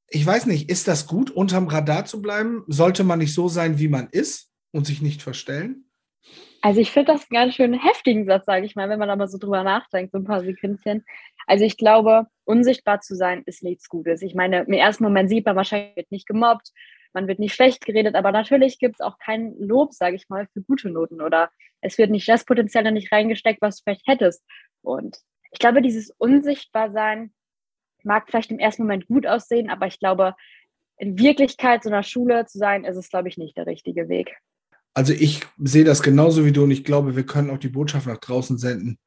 [0.10, 2.66] ich weiß nicht, ist das gut, unterm Radar zu bleiben?
[2.68, 5.86] Sollte man nicht so sein, wie man ist und sich nicht verstellen?
[6.62, 9.30] Also ich finde das einen ganz schön heftigen Satz, sage ich mal, wenn man mal
[9.30, 11.06] so drüber nachdenkt, so ein paar Sekündchen.
[11.46, 14.22] Also ich glaube, unsichtbar zu sein ist nichts Gutes.
[14.22, 16.74] Ich meine, im ersten Moment sieht man wahrscheinlich nicht gemobbt,
[17.14, 20.48] man wird nicht schlecht geredet, aber natürlich gibt es auch kein Lob, sage ich mal,
[20.54, 21.50] für gute Noten oder
[21.82, 24.44] es wird nicht das Potenzial nicht reingesteckt, was du vielleicht hättest.
[24.82, 25.18] Und
[25.52, 27.34] ich glaube, dieses Unsichtbarsein
[28.04, 30.36] mag vielleicht im ersten Moment gut aussehen, aber ich glaube,
[30.98, 34.36] in Wirklichkeit so einer Schule zu sein, ist es, glaube ich, nicht der richtige Weg.
[34.94, 38.08] Also ich sehe das genauso wie du und ich glaube, wir können auch die Botschaft
[38.08, 38.98] nach draußen senden.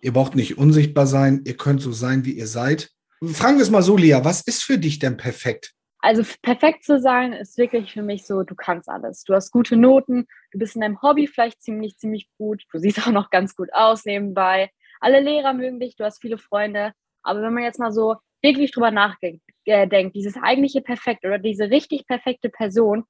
[0.00, 2.90] Ihr braucht nicht unsichtbar sein, ihr könnt so sein, wie ihr seid.
[3.24, 5.75] Fragen wir es mal so, Lia, was ist für dich denn perfekt?
[6.06, 9.24] Also perfekt zu sein ist wirklich für mich so, du kannst alles.
[9.24, 13.04] Du hast gute Noten, du bist in deinem Hobby vielleicht ziemlich, ziemlich gut, du siehst
[13.04, 14.70] auch noch ganz gut aus nebenbei.
[15.00, 16.92] Alle Lehrer mögen dich, du hast viele Freunde.
[17.24, 21.70] Aber wenn man jetzt mal so wirklich drüber nachdenkt, äh, dieses eigentliche Perfekt oder diese
[21.70, 23.02] richtig perfekte Person,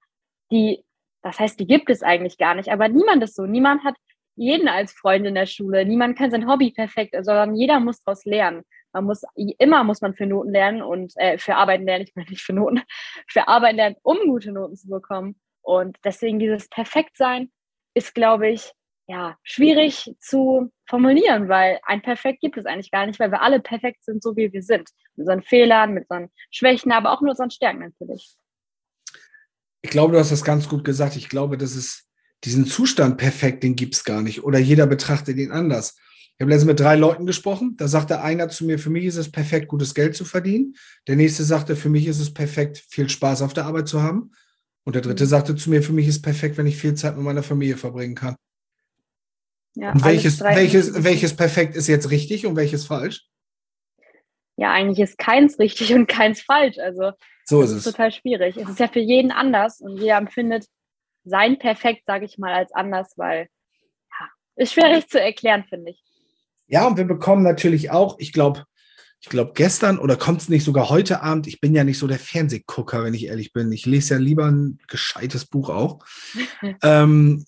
[0.50, 0.82] die,
[1.20, 3.44] das heißt, die gibt es eigentlich gar nicht, aber niemand ist so.
[3.44, 3.96] Niemand hat
[4.36, 5.84] jeden als Freund in der Schule.
[5.84, 8.62] Niemand kann sein Hobby perfekt, sondern jeder muss daraus lernen.
[8.96, 9.22] Man muss
[9.58, 12.54] immer muss man für Noten lernen und äh, für Arbeiten lernen, ich meine nicht für
[12.54, 12.80] Noten,
[13.28, 15.38] für Arbeiten lernen, um gute Noten zu bekommen.
[15.60, 17.50] Und deswegen dieses Perfektsein
[17.94, 18.72] ist, glaube ich,
[19.08, 23.60] ja, schwierig zu formulieren, weil ein Perfekt gibt es eigentlich gar nicht, weil wir alle
[23.60, 24.88] perfekt sind, so wie wir sind.
[25.14, 28.36] Mit unseren Fehlern, mit unseren Schwächen, aber auch mit unseren Stärken natürlich.
[29.82, 31.16] Ich glaube, du hast das ganz gut gesagt.
[31.16, 32.08] Ich glaube, dass es
[32.44, 34.42] diesen Zustand perfekt, den gibt es gar nicht.
[34.42, 35.96] Oder jeder betrachtet ihn anders.
[36.38, 37.76] Ich habe letztens mit drei Leuten gesprochen.
[37.78, 40.74] Da sagte einer zu mir, für mich ist es perfekt, gutes Geld zu verdienen.
[41.06, 44.32] Der nächste sagte, für mich ist es perfekt, viel Spaß auf der Arbeit zu haben.
[44.84, 45.28] Und der dritte mhm.
[45.28, 47.78] sagte zu mir, für mich ist es perfekt, wenn ich viel Zeit mit meiner Familie
[47.78, 48.36] verbringen kann.
[49.76, 53.26] Ja, und welches, welches, welches perfekt ist jetzt richtig und welches falsch?
[54.56, 56.78] Ja, eigentlich ist keins richtig und keins falsch.
[56.78, 57.12] Also
[57.46, 57.78] so ist es.
[57.78, 58.58] ist total schwierig.
[58.58, 60.66] Es ist ja für jeden anders und jeder empfindet
[61.24, 63.48] sein Perfekt, sage ich mal, als anders, weil
[64.18, 66.05] ja, ist schwierig zu erklären, finde ich.
[66.66, 68.64] Ja, und wir bekommen natürlich auch, ich glaube,
[69.20, 72.06] ich glaube gestern oder kommt es nicht sogar heute Abend, ich bin ja nicht so
[72.06, 73.72] der Fernsehgucker, wenn ich ehrlich bin.
[73.72, 76.04] Ich lese ja lieber ein gescheites Buch auch.
[76.82, 77.44] ähm,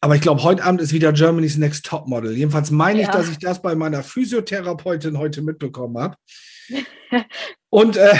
[0.00, 2.36] aber ich glaube, heute Abend ist wieder Germany's Next Top Model.
[2.36, 3.08] Jedenfalls meine ja.
[3.08, 6.16] ich, dass ich das bei meiner Physiotherapeutin heute mitbekommen habe.
[7.70, 8.14] Und äh,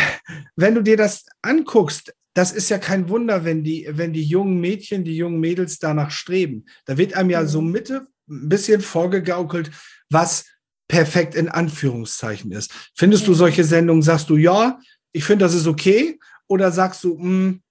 [0.57, 4.61] wenn du dir das anguckst, das ist ja kein Wunder, wenn die, wenn die jungen
[4.61, 6.67] Mädchen, die jungen Mädels danach streben.
[6.85, 7.73] Da wird einem ja so mhm.
[7.73, 9.71] Mitte ein bisschen vorgegaukelt,
[10.11, 10.45] was
[10.89, 12.73] perfekt in Anführungszeichen ist.
[12.95, 14.79] Findest du solche Sendungen, sagst du, ja,
[15.13, 16.19] ich finde, das ist okay?
[16.47, 17.63] Oder sagst du, mh, hm,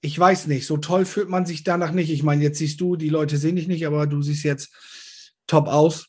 [0.00, 2.10] ich weiß nicht, so toll fühlt man sich danach nicht.
[2.10, 4.72] Ich meine, jetzt siehst du, die Leute sehen dich nicht, aber du siehst jetzt
[5.46, 6.06] top aus.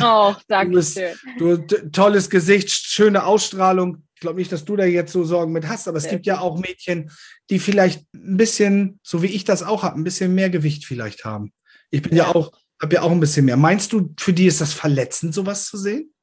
[0.00, 1.14] Oh, danke schön.
[1.38, 1.56] Du,
[1.90, 4.04] tolles Gesicht, schöne Ausstrahlung.
[4.14, 6.40] Ich glaube nicht, dass du da jetzt so Sorgen mit hast, aber es gibt ja
[6.40, 7.10] auch Mädchen,
[7.50, 11.24] die vielleicht ein bisschen, so wie ich das auch habe, ein bisschen mehr Gewicht vielleicht
[11.24, 11.52] haben.
[11.90, 12.52] Ich bin ja, ja auch,
[12.84, 13.56] habe ja auch ein bisschen mehr.
[13.56, 16.14] Meinst du, für die ist das verletzend, sowas zu sehen?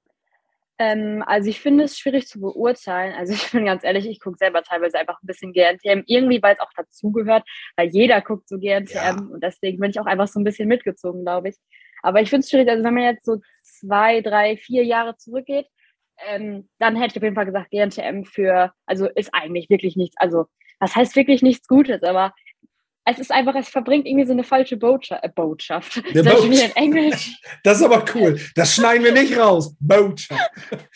[0.77, 3.13] Ähm, also ich finde es schwierig zu beurteilen.
[3.13, 6.03] Also ich bin ganz ehrlich, ich gucke selber teilweise einfach ein bisschen GNTM.
[6.07, 7.43] Irgendwie, weil es auch dazugehört,
[7.75, 9.11] weil jeder guckt so GNTM ja.
[9.11, 11.55] und deswegen bin ich auch einfach so ein bisschen mitgezogen, glaube ich.
[12.01, 15.67] Aber ich finde es schwierig, also wenn man jetzt so zwei, drei, vier Jahre zurückgeht,
[16.27, 20.15] ähm, dann hätte ich auf jeden Fall gesagt, GNTM für, also ist eigentlich wirklich nichts,
[20.17, 20.45] also
[20.79, 22.33] das heißt wirklich nichts Gutes, aber
[23.05, 25.23] es ist einfach, es verbringt irgendwie so eine falsche Botschaft.
[25.23, 26.01] Äh, Botschaft.
[26.13, 26.45] Das, Botschaft.
[26.45, 27.39] in Englisch.
[27.63, 28.39] das ist aber cool.
[28.55, 29.75] Das schneiden wir nicht raus.
[29.79, 30.51] Botschaft.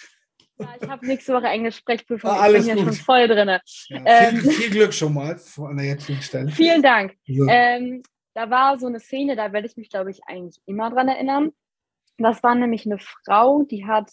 [0.58, 2.30] Ja, ich habe nächste Woche Englisch Sprechprüfung.
[2.30, 2.86] Ah, alles ich bin gut.
[2.86, 3.50] hier schon voll drin.
[3.50, 3.60] Ja,
[4.06, 6.50] ähm, viel, viel, Glück schon mal an der jetzigen Stelle.
[6.50, 7.14] Vielen Dank.
[7.28, 7.46] So.
[7.50, 8.04] Ähm,
[8.36, 11.52] da war so eine Szene, da werde ich mich, glaube ich, eigentlich immer dran erinnern.
[12.18, 14.10] Das war nämlich eine Frau, die hat,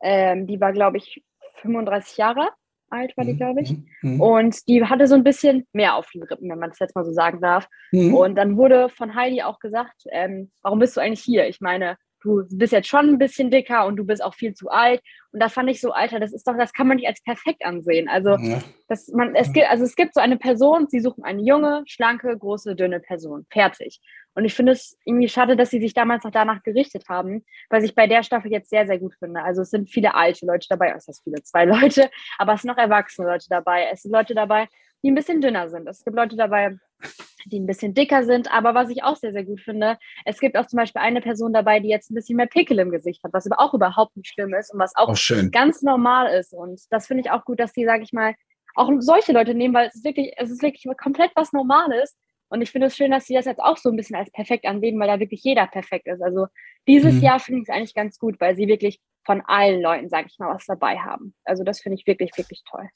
[0.00, 1.22] ähm, die war, glaube ich,
[1.56, 2.48] 35 Jahre
[2.94, 3.72] alt war die, mhm, glaube ich.
[3.72, 4.20] Mhm, mhm.
[4.20, 7.04] Und die hatte so ein bisschen mehr auf den Rippen, wenn man das jetzt mal
[7.04, 7.68] so sagen darf.
[7.92, 8.14] Mhm.
[8.14, 11.46] Und dann wurde von Heidi auch gesagt, ähm, warum bist du eigentlich hier?
[11.48, 14.68] Ich meine, du bist jetzt schon ein bisschen dicker und du bist auch viel zu
[14.70, 15.02] alt.
[15.32, 17.64] Und da fand ich so, Alter, das ist doch, das kann man nicht als perfekt
[17.64, 18.08] ansehen.
[18.08, 18.62] Also, ja.
[18.88, 22.36] dass man, es gibt, also es gibt so eine Person, sie suchen eine junge, schlanke,
[22.36, 23.46] große, dünne Person.
[23.50, 24.00] Fertig.
[24.34, 27.84] Und ich finde es irgendwie schade, dass sie sich damals noch danach gerichtet haben, was
[27.84, 29.42] ich bei der Staffel jetzt sehr, sehr gut finde.
[29.42, 32.68] Also es sind viele alte Leute dabei, es sind viele, zwei Leute, aber es sind
[32.68, 33.88] noch erwachsene Leute dabei.
[33.92, 34.68] Es sind Leute dabei,
[35.04, 35.86] die ein bisschen dünner sind.
[35.86, 36.78] Es gibt Leute dabei,
[37.44, 38.50] die ein bisschen dicker sind.
[38.50, 41.52] Aber was ich auch sehr, sehr gut finde, es gibt auch zum Beispiel eine Person
[41.52, 44.32] dabei, die jetzt ein bisschen mehr Pickel im Gesicht hat, was aber auch überhaupt nicht
[44.32, 46.54] schlimm ist und was auch oh, ganz normal ist.
[46.54, 48.34] Und das finde ich auch gut, dass die, sage ich mal,
[48.74, 52.16] auch solche Leute nehmen, weil es ist wirklich, es ist wirklich komplett was Normales.
[52.48, 54.64] Und ich finde es schön, dass sie das jetzt auch so ein bisschen als perfekt
[54.64, 56.22] ansehen, weil da wirklich jeder perfekt ist.
[56.22, 56.46] Also
[56.88, 57.20] dieses mhm.
[57.20, 60.38] Jahr finde ich es eigentlich ganz gut, weil sie wirklich von allen Leuten, sage ich
[60.38, 61.34] mal, was dabei haben.
[61.44, 62.88] Also das finde ich wirklich, wirklich toll.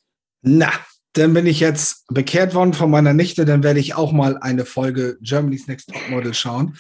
[0.43, 0.71] Na,
[1.19, 4.65] dann bin ich jetzt bekehrt worden von meiner Nichte, dann werde ich auch mal eine
[4.65, 6.77] Folge Germany's Next Top Model schauen.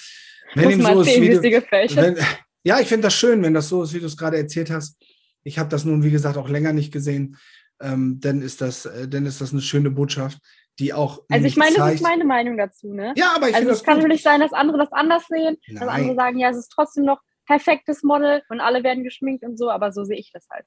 [0.55, 2.16] Wenn ihm so ist, wie du, wenn,
[2.62, 4.96] ja, ich finde das schön, wenn das so ist, wie du es gerade erzählt hast.
[5.44, 7.37] Ich habe das nun, wie gesagt, auch länger nicht gesehen.
[7.81, 10.38] Ähm, dann ist das, äh, dann ist das eine schöne Botschaft
[10.79, 11.22] die auch.
[11.29, 13.12] Also ich meine, zeigt, das ist meine Meinung dazu, ne?
[13.16, 15.81] Ja, aber ich Also es kann natürlich sein, dass andere das anders sehen, Nein.
[15.81, 19.59] dass andere sagen, ja, es ist trotzdem noch perfektes Model und alle werden geschminkt und
[19.59, 20.66] so, aber so sehe ich das halt.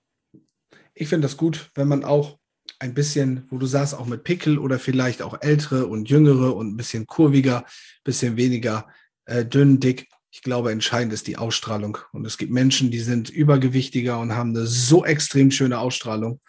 [0.94, 2.38] Ich finde das gut, wenn man auch
[2.82, 6.74] ein bisschen, wo du sagst, auch mit Pickel oder vielleicht auch ältere und jüngere und
[6.74, 8.88] ein bisschen kurviger, ein bisschen weniger
[9.26, 10.08] äh, dünn, dick.
[10.32, 12.00] Ich glaube, entscheidend ist die Ausstrahlung.
[12.12, 16.40] Und es gibt Menschen, die sind übergewichtiger und haben eine so extrem schöne Ausstrahlung,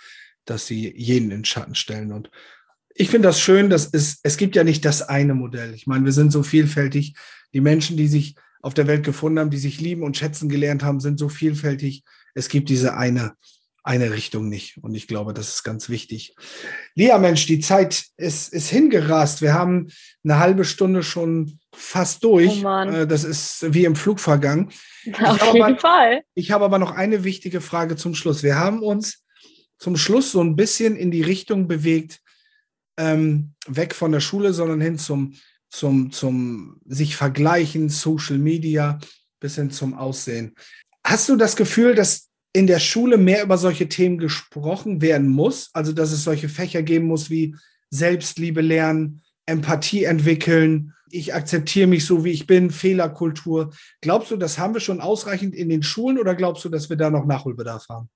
[0.46, 2.12] dass sie jeden in Schatten stellen.
[2.12, 2.30] Und
[2.94, 5.74] ich finde das schön, dass es, es gibt ja nicht das eine Modell.
[5.74, 7.14] Ich meine, wir sind so vielfältig.
[7.52, 10.82] Die Menschen, die sich auf der Welt gefunden haben, die sich lieben und schätzen gelernt
[10.82, 12.04] haben, sind so vielfältig.
[12.32, 13.34] Es gibt diese eine,
[13.84, 14.78] eine Richtung nicht.
[14.82, 16.34] Und ich glaube, das ist ganz wichtig.
[16.94, 19.42] Lia, Mensch, die Zeit ist, ist hingerast.
[19.42, 19.88] Wir haben
[20.22, 22.64] eine halbe Stunde schon fast durch.
[22.64, 24.70] Oh äh, das ist wie im Flug vergangen.
[25.20, 26.22] Auf jeden aber, Fall.
[26.34, 28.42] Ich habe aber noch eine wichtige Frage zum Schluss.
[28.42, 29.24] Wir haben uns
[29.78, 32.20] zum Schluss so ein bisschen in die Richtung bewegt,
[32.96, 35.34] ähm, weg von der Schule, sondern hin zum,
[35.70, 39.00] zum, zum sich vergleichen, Social Media
[39.40, 40.54] bis hin zum Aussehen.
[41.04, 45.70] Hast du das Gefühl, dass in der Schule mehr über solche Themen gesprochen werden muss?
[45.72, 47.56] Also, dass es solche Fächer geben muss wie
[47.90, 53.70] Selbstliebe lernen, Empathie entwickeln, ich akzeptiere mich so, wie ich bin, Fehlerkultur.
[54.00, 56.96] Glaubst du, das haben wir schon ausreichend in den Schulen oder glaubst du, dass wir
[56.96, 58.08] da noch Nachholbedarf haben?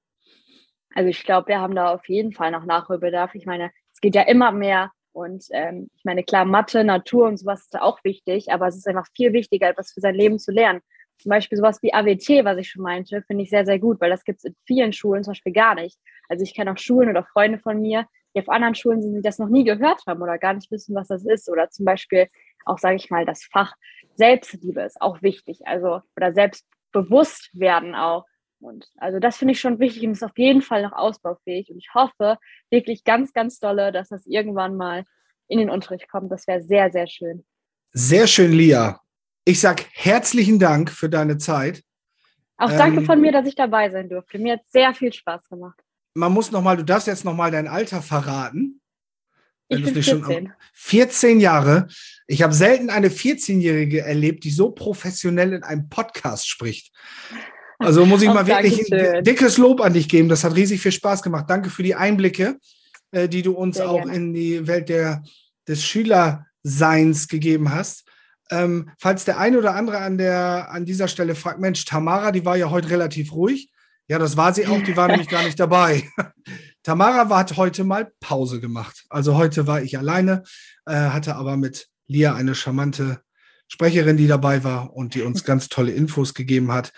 [0.94, 3.34] Also ich glaube, wir haben da auf jeden Fall noch Nachholbedarf.
[3.34, 4.92] Ich meine, es geht ja immer mehr.
[5.12, 8.86] Und ähm, ich meine, klar, Mathe, Natur und sowas ist auch wichtig, aber es ist
[8.86, 10.80] einfach viel wichtiger, etwas für sein Leben zu lernen.
[11.18, 14.10] Zum Beispiel sowas wie AWT, was ich schon meinte, finde ich sehr, sehr gut, weil
[14.10, 15.98] das gibt es in vielen Schulen zum Beispiel gar nicht.
[16.28, 19.22] Also ich kenne auch Schulen oder Freunde von mir, die auf anderen Schulen sind, die
[19.22, 21.48] das noch nie gehört haben oder gar nicht wissen, was das ist.
[21.48, 22.28] Oder zum Beispiel
[22.64, 23.74] auch, sage ich mal, das Fach
[24.16, 25.66] Selbstliebe ist auch wichtig.
[25.66, 28.26] Also, oder selbstbewusst werden auch.
[28.60, 31.70] Und also das finde ich schon wichtig und ist auf jeden Fall noch ausbaufähig.
[31.70, 32.38] Und ich hoffe
[32.70, 35.04] wirklich ganz, ganz dolle, dass das irgendwann mal
[35.48, 36.32] in den Unterricht kommt.
[36.32, 37.44] Das wäre sehr, sehr schön.
[37.90, 39.00] Sehr schön, Lia.
[39.48, 41.84] Ich sage herzlichen Dank für deine Zeit.
[42.56, 44.40] Auch danke ähm, von mir, dass ich dabei sein durfte.
[44.40, 45.78] Mir hat sehr viel Spaß gemacht.
[46.14, 48.80] Man muss noch mal, du darfst jetzt noch mal dein Alter verraten.
[49.68, 50.52] Wenn ich bin 14.
[50.72, 51.86] 14 Jahre.
[52.26, 56.92] Ich habe selten eine 14-Jährige erlebt, die so professionell in einem Podcast spricht.
[57.78, 60.28] Also muss ich mal wirklich ein dickes Lob an dich geben.
[60.28, 61.44] Das hat riesig viel Spaß gemacht.
[61.48, 62.58] Danke für die Einblicke,
[63.12, 64.16] äh, die du uns Sehr auch gerne.
[64.16, 65.22] in die Welt der,
[65.68, 68.05] des Schülerseins gegeben hast.
[68.50, 72.44] Ähm, falls der eine oder andere an, der, an dieser Stelle fragt, Mensch, Tamara, die
[72.44, 73.70] war ja heute relativ ruhig.
[74.08, 76.08] Ja, das war sie auch, die war nämlich gar nicht dabei.
[76.84, 79.04] Tamara hat heute mal Pause gemacht.
[79.10, 80.44] Also heute war ich alleine,
[80.84, 83.20] äh, hatte aber mit Lia eine charmante
[83.66, 86.92] Sprecherin, die dabei war und die uns ganz tolle Infos gegeben hat.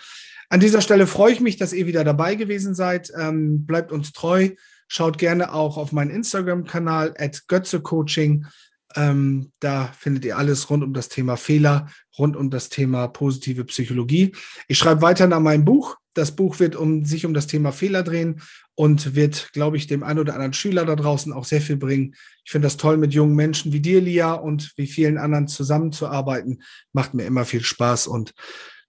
[0.49, 3.11] An dieser Stelle freue ich mich, dass ihr wieder dabei gewesen seid.
[3.17, 4.49] Ähm, bleibt uns treu.
[4.87, 8.45] Schaut gerne auch auf meinen Instagram-Kanal at Götze Coaching.
[8.95, 13.65] Ähm, da findet ihr alles rund um das Thema Fehler, rund um das Thema positive
[13.65, 14.33] Psychologie.
[14.67, 15.97] Ich schreibe weiter an meinem Buch.
[16.15, 18.41] Das Buch wird um, sich um das Thema Fehler drehen
[18.75, 22.15] und wird, glaube ich, dem einen oder anderen Schüler da draußen auch sehr viel bringen.
[22.43, 26.63] Ich finde das toll, mit jungen Menschen wie dir, Lia, und wie vielen anderen zusammenzuarbeiten.
[26.91, 28.33] Macht mir immer viel Spaß und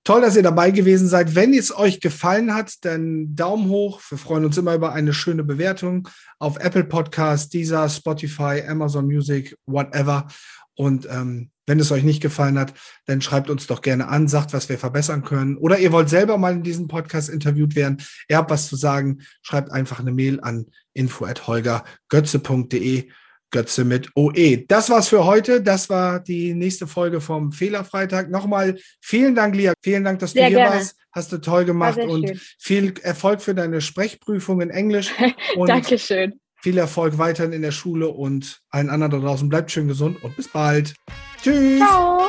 [0.03, 1.35] Toll, dass ihr dabei gewesen seid.
[1.35, 4.01] Wenn es euch gefallen hat, dann Daumen hoch.
[4.09, 6.09] Wir freuen uns immer über eine schöne Bewertung
[6.39, 10.27] auf Apple Podcast, Deezer, Spotify, Amazon Music, whatever.
[10.75, 12.73] Und ähm, wenn es euch nicht gefallen hat,
[13.05, 15.59] dann schreibt uns doch gerne an, sagt, was wir verbessern können.
[15.59, 17.99] Oder ihr wollt selber mal in diesem Podcast interviewt werden.
[18.29, 23.11] Ihr habt was zu sagen, schreibt einfach eine Mail an info@holgergötze.de.
[23.51, 24.65] Götze mit OE.
[24.69, 25.63] Das war's für heute.
[25.63, 28.31] Das war die nächste Folge vom Fehlerfreitag.
[28.31, 29.73] Nochmal vielen Dank, Lia.
[29.83, 30.77] Vielen Dank, dass sehr du hier gerne.
[30.77, 30.97] warst.
[31.13, 32.41] Hast du toll gemacht und schön.
[32.59, 35.13] viel Erfolg für deine Sprechprüfung in Englisch.
[35.57, 36.39] Und Dankeschön.
[36.63, 39.49] Viel Erfolg weiterhin in der Schule und allen anderen da draußen.
[39.49, 40.95] Bleibt schön gesund und bis bald.
[41.43, 41.79] Tschüss.
[41.79, 42.29] Ciao.